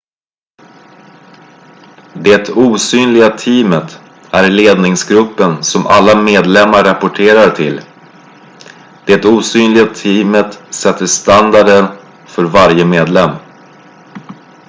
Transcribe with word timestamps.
"det 2.15 2.49
"osynliga 2.49 3.29
teamet" 3.37 3.99
är 4.31 4.49
ledningsgruppen 4.49 5.63
som 5.63 5.87
alla 5.87 6.21
medlemmar 6.21 6.83
rapporterar 6.83 7.49
till. 7.49 7.81
det 9.05 9.25
osynliga 9.25 9.85
teamet 9.93 10.59
sätter 10.69 11.05
standarderna 11.05 11.97
för 12.27 12.43
varje 12.43 12.85
medlem. 12.85 13.29